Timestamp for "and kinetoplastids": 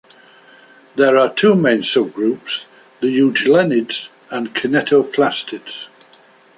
4.31-5.89